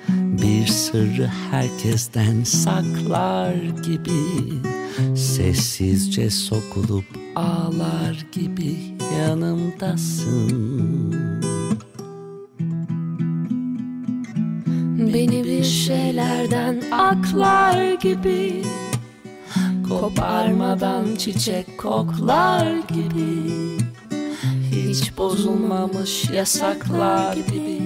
Bir 0.09 0.66
sırrı 0.66 1.31
herkesten 1.51 2.45
saklar 2.45 3.55
gibi. 3.85 4.23
Sessizce 5.16 6.31
sokulup 6.31 7.05
ağlar 7.37 8.27
gibi 8.33 8.77
yanımdasın. 9.19 11.12
Beni 15.14 15.45
bir 15.45 15.64
şeylerden 15.64 16.83
aklar 16.92 17.92
gibi. 17.92 18.62
Koparmadan 19.88 21.16
çiçek 21.16 21.79
koklar 21.79 22.66
gibi. 22.77 23.53
Hiç 24.71 25.19
bozulmamış 25.19 26.31
yasaklar 26.31 27.37
gibi 27.37 27.86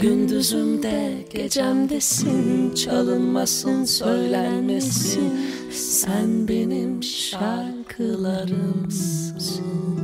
Gündüzümde 0.00 1.24
gecemdesin 1.30 2.74
Çalınmasın 2.74 3.84
söylenmesin. 3.84 5.32
Sen 5.70 6.48
benim 6.48 7.02
şarkılarımsın 7.02 10.01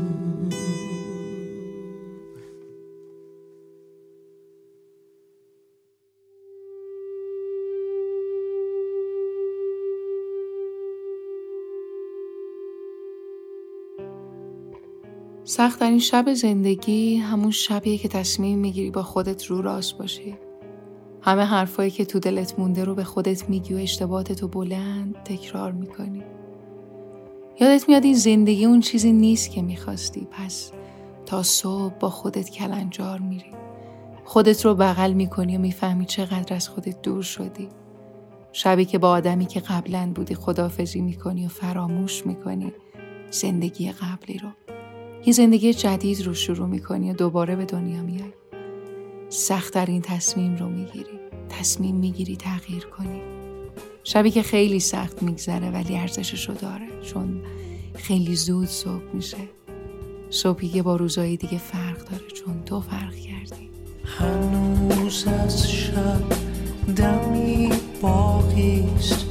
سختترین 15.48 15.98
شب 15.98 16.34
زندگی 16.34 17.16
همون 17.16 17.50
شبیه 17.50 17.98
که 17.98 18.08
تصمیم 18.08 18.58
می‌گیری 18.58 18.90
با 18.90 19.02
خودت 19.02 19.46
رو 19.46 19.62
راست 19.62 19.98
باشی. 19.98 20.36
همه 21.22 21.42
حرفایی 21.42 21.90
که 21.90 22.04
تو 22.04 22.18
دلت 22.18 22.58
مونده 22.58 22.84
رو 22.84 22.94
به 22.94 23.04
خودت 23.04 23.50
میگی 23.50 23.74
و 23.74 23.76
اشتباهاتتو 23.76 24.48
بلند 24.48 25.14
تکرار 25.24 25.72
می‌کنی. 25.72 26.22
یادت 27.60 27.88
میاد 27.88 28.04
این 28.04 28.14
زندگی 28.14 28.64
اون 28.64 28.80
چیزی 28.80 29.12
نیست 29.12 29.50
که 29.50 29.62
می‌خواستی 29.62 30.28
پس 30.30 30.72
تا 31.26 31.42
صبح 31.42 31.94
با 31.94 32.10
خودت 32.10 32.50
کلنجار 32.50 33.18
میری. 33.18 33.52
خودت 34.24 34.64
رو 34.64 34.74
بغل 34.74 35.12
می‌کنی 35.12 35.56
و 35.56 35.60
می‌فهمی 35.60 36.06
چقدر 36.06 36.56
از 36.56 36.68
خودت 36.68 37.02
دور 37.02 37.22
شدی. 37.22 37.68
شبی 38.52 38.84
که 38.84 38.98
با 38.98 39.10
آدمی 39.10 39.46
که 39.46 39.60
قبلا 39.60 40.12
بودی 40.14 40.34
خدافزی 40.34 41.00
می‌کنی 41.00 41.46
و 41.46 41.48
فراموش 41.48 42.26
می‌کنی 42.26 42.72
زندگی 43.30 43.92
قبلی 43.92 44.38
رو. 44.38 44.48
یه 45.26 45.32
زندگی 45.32 45.74
جدید 45.74 46.26
رو 46.26 46.34
شروع 46.34 46.66
می‌کنی 46.66 47.10
و 47.10 47.14
دوباره 47.14 47.56
به 47.56 47.64
دنیا 47.64 48.02
میای 48.02 48.32
سختترین 49.28 50.02
تصمیم 50.02 50.56
رو 50.56 50.68
می‌گیری. 50.68 51.18
تصمیم 51.48 51.94
می‌گیری 51.96 52.36
تغییر 52.36 52.84
کنی. 52.84 53.20
شبی 54.04 54.30
که 54.30 54.42
خیلی 54.42 54.80
سخت 54.80 55.22
میگذره 55.22 55.70
ولی 55.70 55.96
ارزشش 55.96 56.48
رو 56.48 56.54
داره 56.54 56.86
چون 57.02 57.42
خیلی 57.94 58.36
زود 58.36 58.68
صبح 58.68 59.14
میشه. 59.14 59.36
صبحی 60.30 60.68
که 60.68 60.82
با 60.82 60.96
روزهای 60.96 61.36
دیگه 61.36 61.58
فرق 61.58 61.98
داره 62.10 62.26
چون 62.34 62.64
تو 62.66 62.80
فرق 62.80 63.14
کردی. 63.14 63.70
هنوز 64.04 65.26
از 65.26 65.70
شب 65.70 66.22
دمی 66.96 67.70
باقیست 68.02 69.27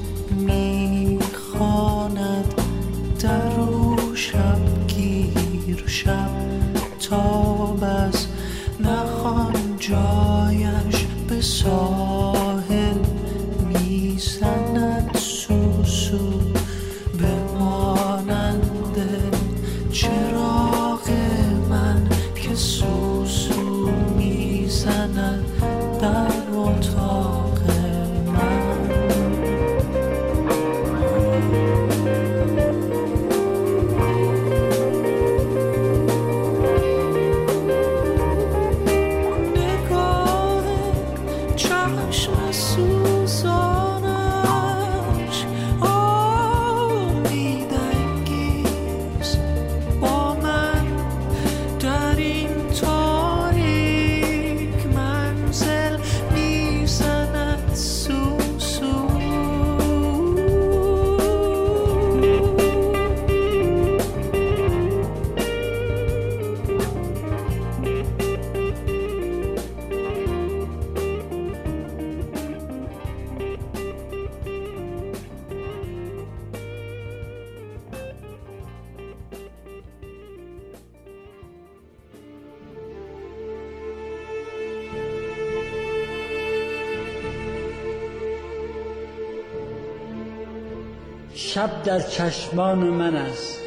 در 91.87 91.99
چشمان 91.99 92.77
من 92.77 93.15
است. 93.15 93.59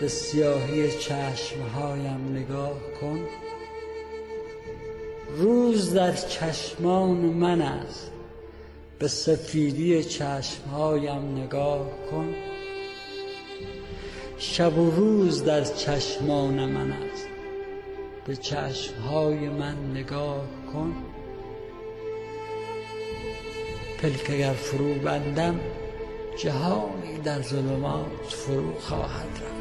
به 0.00 0.08
سیاهی 0.08 0.90
چشمهایم 0.98 2.28
نگاه 2.32 2.80
کن. 3.00 3.20
روز 5.36 5.94
در 5.94 6.12
چشمان 6.12 7.16
من 7.16 7.60
است. 7.60 8.10
به 8.98 9.08
سفیدی 9.08 10.04
چشمهایم 10.04 11.38
نگاه 11.38 11.86
کن. 12.10 12.34
شب 14.38 14.78
و 14.78 14.90
روز 14.90 15.44
در 15.44 15.64
چشمان 15.64 16.64
من 16.64 16.92
است. 16.92 17.28
به 18.26 18.36
چشمهای 18.36 19.48
من 19.48 19.90
نگاه 19.90 20.44
کن. 20.72 20.94
پلک 24.02 24.30
اگر 24.30 24.52
فرو 24.52 24.94
بندم 24.94 25.60
جهانی 26.36 27.18
در 27.24 27.42
ظلمات 27.42 28.06
فرو 28.28 28.80
خواهد 28.80 29.28
رفت. 29.42 29.55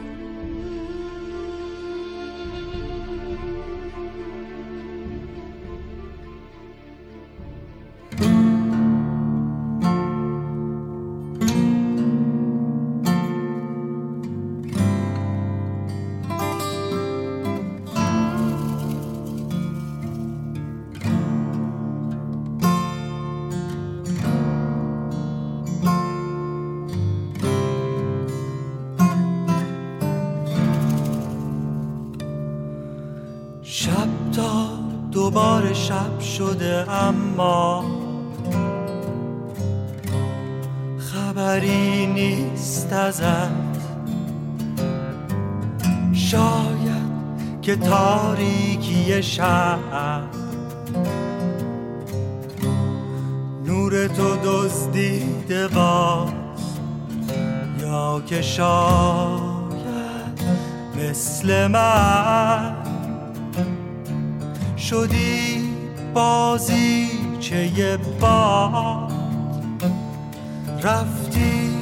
رفتی 70.85 71.77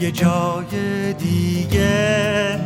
یه 0.00 0.12
جای 0.12 1.12
دیگه. 1.12 2.58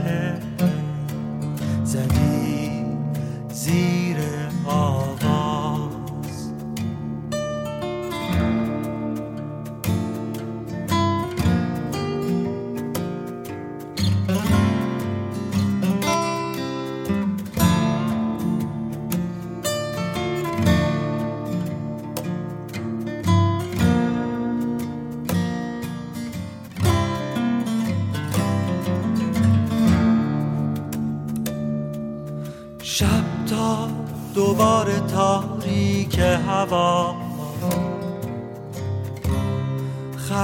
زدی 1.85 2.85
زیر 3.49 4.17
آواز 4.65 5.16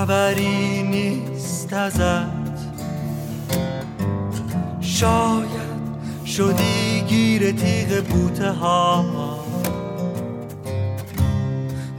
خبری 0.02 0.82
نیست 0.82 1.72
ازت. 1.72 2.26
شاید 4.80 5.46
شدی 6.26 7.00
گیر 7.08 7.52
تیغ 7.52 8.04
بوته 8.04 8.50
ها. 8.50 9.04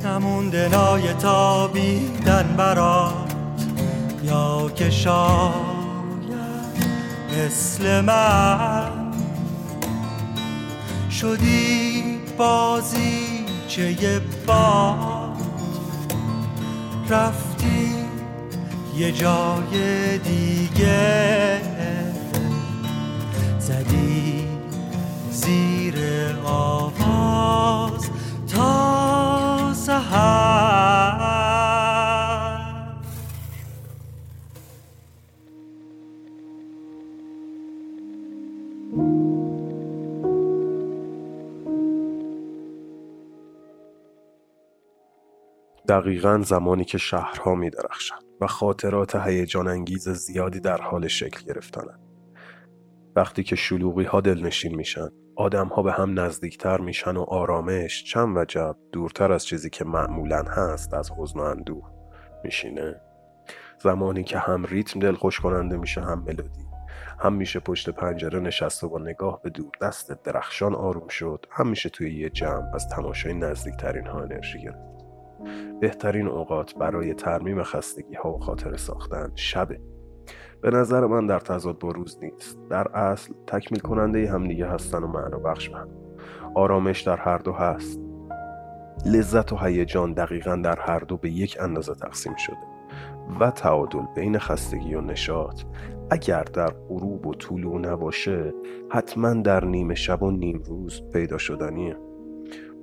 نمونده 0.05 0.69
نای 0.69 1.13
تابیدن 1.13 2.55
برات. 2.57 3.33
یا 4.23 4.71
که 4.75 4.89
شاید 4.89 5.53
مثل 7.37 8.01
من. 8.01 9.13
شدی 11.09 12.03
بازی 12.37 13.45
چه 13.67 14.21
باد. 14.47 15.37
رفتی 17.09 17.52
یه 18.97 19.11
جای 19.11 20.17
دیگه. 20.17 21.61
زدی 23.59 24.47
زیر 25.31 25.95
آواز 26.45 28.09
تا 28.53 29.73
سهر 29.73 31.33
دقیقا 45.87 46.37
زمانی 46.45 46.85
که 46.85 46.97
شهرها 46.97 47.55
می 47.55 47.69
درخشند 47.69 48.32
و 48.43 48.47
خاطرات 48.47 49.15
هیجان 49.15 49.67
انگیز 49.67 50.09
زیادی 50.09 50.59
در 50.59 50.81
حال 50.81 51.07
شکل 51.07 51.45
گرفتنند. 51.45 51.99
وقتی 53.15 53.43
که 53.43 53.55
شلوغی 53.55 54.03
ها 54.03 54.21
دلنشین 54.21 54.75
میشن 54.75 55.07
آدم 55.35 55.67
ها 55.67 55.83
به 55.83 55.91
هم 55.91 56.19
نزدیکتر 56.19 56.77
میشن 56.77 57.17
و 57.17 57.21
آرامش 57.21 58.03
چند 58.03 58.37
وجب 58.37 58.75
دورتر 58.91 59.31
از 59.31 59.45
چیزی 59.45 59.69
که 59.69 59.85
معمولا 59.85 60.43
هست 60.43 60.93
از 60.93 61.11
حزن 61.17 61.39
و 61.39 61.43
اندوه 61.43 61.91
میشینه. 62.43 63.01
زمانی 63.83 64.23
که 64.23 64.37
هم 64.37 64.65
ریتم 64.65 64.99
دلخوش 64.99 65.39
کننده 65.39 65.77
میشه 65.77 66.01
هم 66.01 66.19
ملودی. 66.19 66.65
هم 67.19 67.33
میشه 67.33 67.59
پشت 67.59 67.89
پنجره 67.89 68.39
نشست 68.39 68.83
و 68.83 68.89
با 68.89 68.99
نگاه 68.99 69.41
به 69.41 69.49
دور 69.49 69.71
دست 69.81 70.23
درخشان 70.23 70.75
آروم 70.75 71.07
شد. 71.07 71.45
هم 71.51 71.67
میشه 71.67 71.89
توی 71.89 72.15
یه 72.19 72.29
جمع 72.29 72.75
از 72.75 72.89
تماشای 72.89 73.33
نزدیکترین 73.33 74.07
ها 74.07 74.21
انرژی 74.21 74.61
گرفت. 74.61 74.92
بهترین 75.81 76.27
اوقات 76.27 76.75
برای 76.75 77.13
ترمیم 77.13 77.63
خستگی 77.63 78.15
ها 78.15 78.33
و 78.33 78.39
خاطر 78.39 78.75
ساختن 78.75 79.31
شبه. 79.35 79.79
به 80.61 80.71
نظر 80.71 81.05
من 81.05 81.27
در 81.27 81.39
تضاد 81.39 81.79
با 81.79 81.91
روز 81.91 82.17
نیست. 82.21 82.57
در 82.69 82.87
اصل 82.87 83.33
تکمیل 83.47 83.81
کننده 83.81 84.31
همدیگه 84.31 84.67
هستن 84.67 85.03
و 85.03 85.07
معنا 85.07 85.39
بخش 85.39 85.69
هم 85.69 85.87
آرامش 86.55 87.01
در 87.01 87.17
هر 87.17 87.37
دو 87.37 87.51
هست. 87.51 87.99
لذت 89.05 89.53
و 89.53 89.57
هیجان 89.57 90.13
دقیقا 90.13 90.55
در 90.55 90.79
هر 90.79 90.99
دو 90.99 91.17
به 91.17 91.29
یک 91.29 91.57
اندازه 91.59 91.95
تقسیم 91.95 92.35
شده. 92.35 92.57
و 93.39 93.51
تعادل 93.51 94.05
بین 94.15 94.39
خستگی 94.39 94.95
و 94.95 95.01
نشاط 95.01 95.61
اگر 96.11 96.43
در 96.43 96.69
غروب 96.89 97.27
و 97.27 97.33
طلوع 97.33 97.79
نباشه 97.79 98.53
حتما 98.89 99.33
در 99.33 99.65
نیمه 99.65 99.95
شب 99.95 100.23
و 100.23 100.31
نیم 100.31 100.63
روز 100.65 101.01
پیدا 101.13 101.37
شدنیه. 101.37 101.97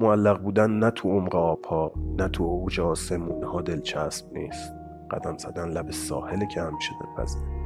معلق 0.01 0.43
بودن 0.43 0.71
نه 0.71 0.91
تو 0.91 1.09
عمق 1.09 1.37
آبها 1.37 1.93
نه 2.19 2.29
تو 2.29 2.45
اوج 2.45 2.81
آسمون 2.81 3.45
ها 3.45 3.63
دلچسب 3.63 4.33
نیست. 4.33 4.73
قدم 5.11 5.39
زدن 5.39 5.69
لب 5.69 5.91
ساحل 5.91 6.45
که 6.45 6.61
همیشه 6.61 6.91
دلپذیره. 7.01 7.60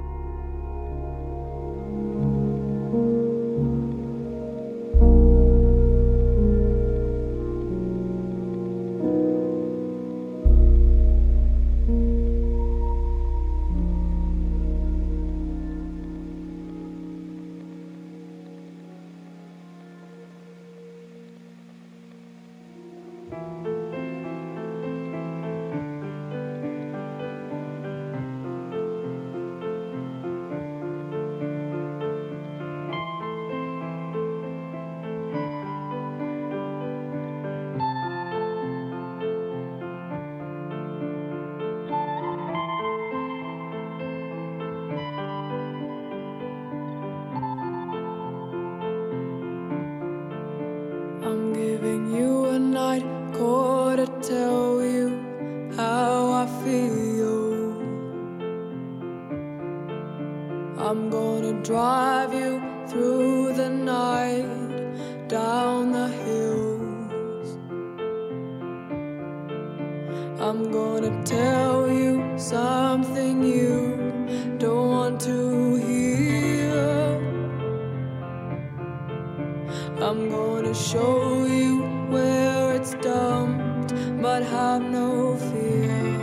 Show 81.05 81.45
you 81.45 81.83
where 82.13 82.75
it's 82.77 82.95
dumped, 82.95 83.93
but 84.23 84.43
have 84.43 84.83
no 84.83 85.37
fear. 85.49 86.21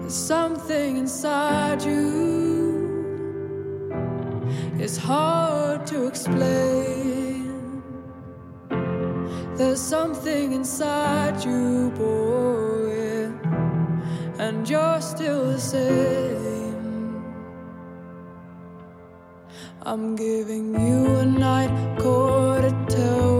There's 0.00 0.20
something 0.34 0.96
inside 0.98 1.82
you, 1.82 2.02
it's 4.78 4.96
hard 4.96 5.86
to 5.92 6.06
explain. 6.06 7.82
There's 9.56 9.80
something 9.80 10.52
inside 10.52 11.36
you, 11.44 11.90
boy, 12.02 13.30
and 14.44 14.68
you're 14.68 15.00
still 15.00 15.44
the 15.52 15.60
same. 15.60 16.53
I'm 19.86 20.16
giving 20.16 20.72
you 20.80 21.16
a 21.16 21.26
night 21.26 21.98
call 21.98 22.62
to 22.62 23.33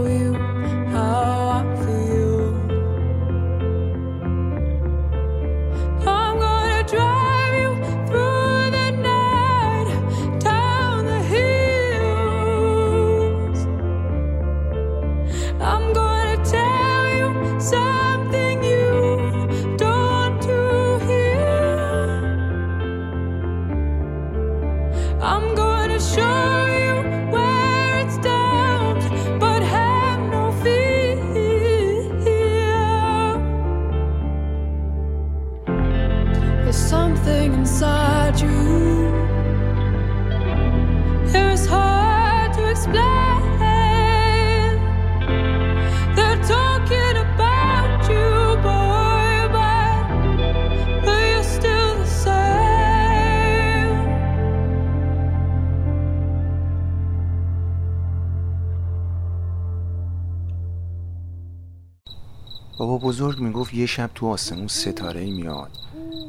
بابا 62.86 62.98
بزرگ 62.98 63.40
می‌گفت 63.40 63.74
یه 63.74 63.86
شب 63.86 64.10
تو 64.14 64.28
آسمون 64.28 64.68
ستاره 64.68 65.24
میاد 65.24 65.70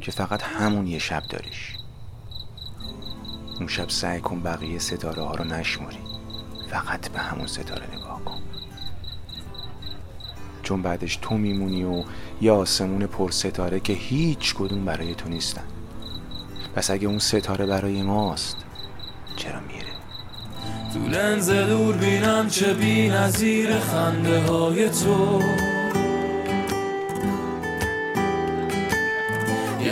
که 0.02 0.12
فقط 0.12 0.44
همون 0.44 0.88
یه 0.88 1.00
شب 1.00 1.24
داریش 1.30 1.78
اون 3.60 3.68
شب 3.68 3.90
سعی 3.90 4.22
کن 4.22 4.42
بقیه 4.44 4.80
ستاره 4.80 5.24
ها 5.24 5.36
رو 5.36 5.44
نشماری. 5.44 5.98
فقط 6.70 7.10
به 7.10 7.20
همون 7.20 7.48
ستاره 7.48 7.96
نگاه 7.96 8.22
کن. 8.26 8.42
چون 10.64 10.82
بعدش 10.82 11.16
تو 11.22 11.38
میمونی 11.38 11.84
و 11.84 12.04
یه 12.42 12.52
آسمون 12.52 13.06
پر 13.08 13.32
ستاره 13.32 13.80
که 13.80 13.94
هیچ 13.94 14.56
کدوم 14.56 14.86
برای 14.86 15.16
تو 15.16 15.30
نیستن. 15.30 15.64
پس 16.76 16.92
اگه 16.92 17.08
اون 17.08 17.20
ستاره 17.20 17.66
برای 17.66 18.02
ماست 18.02 18.58
چرا 19.36 19.60
میره؟ 19.60 19.96
تو 20.94 21.00
لنز 21.00 21.50
دور 21.50 21.98
بینم 21.98 22.50
چه 22.50 22.74
بی 22.74 23.10
نظیر 23.10 23.80
خنده 23.80 24.42
های 24.42 24.90
تو. 24.90 25.42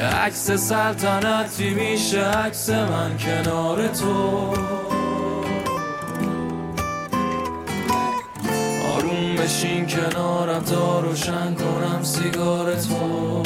عکس 0.05 0.51
سلطنتی 0.51 1.69
میشه 1.69 2.19
عکس 2.21 2.69
من 2.69 3.17
کنار 3.17 3.87
تو. 3.87 4.53
آروم 8.95 9.35
بشین 9.35 9.87
کنارم 9.87 10.63
تا 10.63 10.99
روشن 10.99 11.55
کنم 11.55 12.03
سیگار 12.03 12.75
تو. 12.75 13.43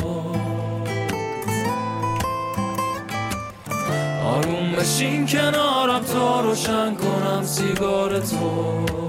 آروم 4.25 4.71
بشین 4.71 5.25
کنارم 5.25 6.03
تا 6.03 6.41
روشن 6.41 6.95
کنم 6.95 7.43
سیگار 7.43 8.19
تو. 8.19 9.06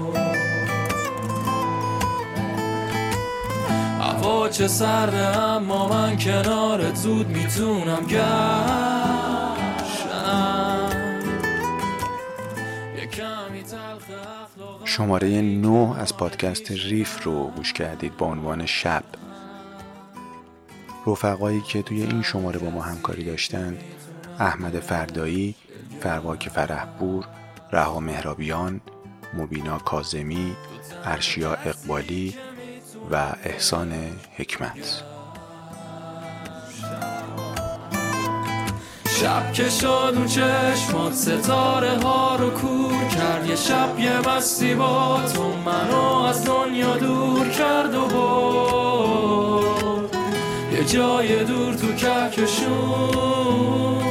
هوا 4.19 4.49
چه 4.49 4.67
سرده 4.67 5.37
اما 5.37 5.87
من 5.87 6.17
کنار 6.17 6.93
زود 6.93 7.27
می‌تونم 7.27 8.05
گشم 8.05 9.49
شماره 14.85 15.41
9 15.41 15.99
از 15.99 16.17
پادکست 16.17 16.71
ریف 16.71 17.23
رو 17.23 17.47
گوش 17.47 17.73
کردید 17.73 18.17
با 18.17 18.25
عنوان 18.25 18.65
شب. 18.65 19.03
رفقایی 21.07 21.61
که 21.61 21.81
توی 21.81 22.01
این 22.01 22.21
شماره 22.21 22.59
با 22.59 22.69
ما 22.69 22.81
همکاری 22.81 23.23
داشتند 23.23 23.83
احمد 24.39 24.79
فردایی، 24.79 25.55
فرواک 25.99 26.49
فرحپور، 26.49 27.25
رها 27.71 27.99
مهرابیان، 27.99 28.81
مبینا 29.33 29.77
کازمی، 29.77 30.55
ارشیا 31.05 31.53
اقبالی 31.53 32.35
و 33.11 33.33
احسان 33.43 33.93
حکمت. 34.37 35.03
شب 39.19 39.51
اون 40.17 40.27
چشمات 40.27 41.13
ستاره 41.13 41.99
ها 41.99 42.35
رو 42.35 42.49
کور 42.49 43.07
کرد. 43.07 43.49
یه 43.49 43.55
شب 43.55 43.99
یه 43.99 44.29
مستی 44.29 44.75
با 44.75 45.21
تو 45.33 45.53
منو 45.65 46.23
از 46.23 46.45
دنیا 46.45 46.97
دور 46.97 47.49
کرد 47.49 47.95
و 47.95 48.05
برد. 48.05 50.15
یه 50.73 50.83
جای 50.83 51.43
دور 51.43 51.73
تو 51.73 51.93
کهکشون. 51.93 54.08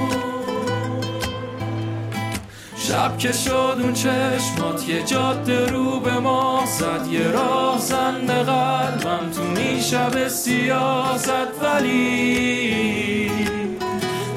شب 2.88 3.18
که 3.18 3.32
شد 3.32 3.76
اون 3.82 3.92
چشمات 3.92 4.88
یه 4.88 5.02
جاده 5.02 5.66
رو 5.66 6.00
به 6.00 6.18
ما 6.18 6.64
زد 6.78 7.06
یه 7.10 7.28
راه 7.28 7.78
زنده 7.78 8.42
قلبم 8.42 9.30
تو 9.30 9.80
شب 9.80 10.28
سیاه 10.28 11.18
زد 11.18 11.48
ولی 11.62 13.30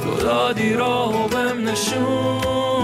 تو 0.04 0.24
دادی 0.24 0.74
راهو 0.74 1.28
بهم 1.28 1.70
نشون 1.70 2.81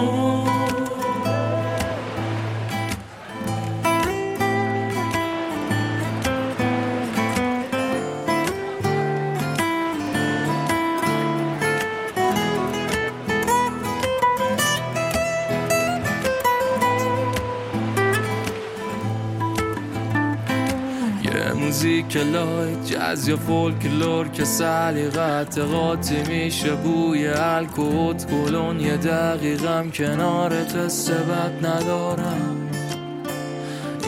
یه 21.77 21.83
موزیک 21.83 22.17
لایت 22.17 22.85
جز 22.85 23.27
یا 23.27 23.37
فولکلور 23.37 24.27
که 24.27 24.45
سلیقت 24.45 25.59
قاطی 25.59 26.23
میشه 26.29 26.75
بوی 26.75 27.27
الکوت. 27.27 28.27
کلون 28.27 28.79
یه 28.79 28.97
دقیقم 28.97 29.91
کنارت 29.91 30.87
سبت 30.87 31.63
ندارم. 31.63 32.69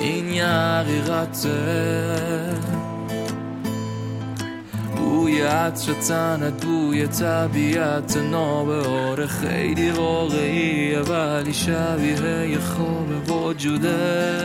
این 0.01 0.33
یه 0.33 0.45
حقیقته. 0.45 1.55
بوی 4.95 5.41
عطر 5.41 5.93
تنت 5.93 6.65
بوی 6.65 7.07
طبیعت 7.07 8.17
نابهاره 8.17 9.27
خیلی 9.27 9.89
واقعیه 9.89 10.99
ولی 10.99 11.53
شبیه 11.53 12.49
یه 12.49 12.59
خواب 12.59 13.31
وجودت 13.31 14.39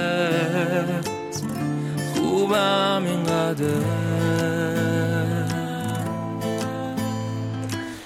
خوبم 2.45 3.03
اینقدر 3.07 3.65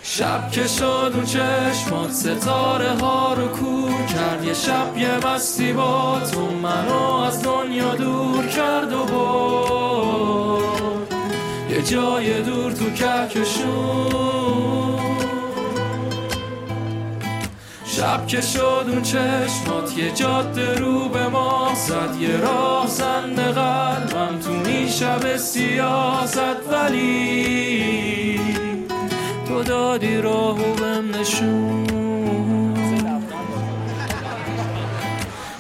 شب 0.03 0.51
که 0.51 0.67
شد 0.67 1.13
اون 1.15 1.25
چشمات 1.25 2.11
ستاره 2.11 2.91
ها 2.91 3.35
رو 3.35 3.49
کور 3.49 4.07
کرد 4.07 4.45
یه 4.45 4.55
شب 4.55 4.97
یه 4.97 5.27
مستی 5.27 5.73
با 5.73 6.21
تو 6.33 6.51
منو 6.51 7.15
از 7.15 7.43
دنیا 7.43 7.95
دور 7.95 8.47
کرد 8.47 8.93
و 8.93 9.05
برد 9.05 10.63
یه 11.71 11.83
جای 11.83 12.43
دور 12.43 12.73
تو 12.73 12.91
کهکشون 12.91 14.19
شب 17.99 18.27
که 18.27 18.41
شد 18.41 18.85
اون 18.89 19.03
چشمات 19.03 19.99
یه 19.99 20.11
جاده 20.11 20.75
رو 20.75 21.09
به 21.09 21.29
ما 21.29 21.73
زد 21.75 22.21
یه 22.21 22.37
راه 22.37 22.87
زنده 22.87 23.43
قلبم 23.43 24.39
تو 24.39 24.51
این 24.71 24.89
شب 24.89 25.37
سیاه 25.37 26.27
زد. 26.27 26.57
ولی 26.73 28.41
تو 29.49 29.63
دادی 29.63 30.17
راهو 30.17 30.75
بهم 30.75 31.15
نشون. 31.15 31.87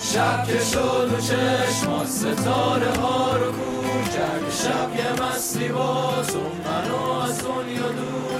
شب 0.00 0.44
که 0.46 0.64
شد 0.64 1.10
و 1.18 1.20
چشمات 1.20 2.06
ستاره 2.06 2.90
ها 3.00 3.36
رو 3.36 3.52
کور 3.52 4.02
کرد. 4.14 4.52
شب 4.62 4.96
یه 4.96 5.22
مستی 5.22 5.68
با 5.68 6.14
تو 6.28 6.38
منو 6.38 7.20
از 7.22 7.38
دنیا 7.38 7.88
دور 7.88 8.37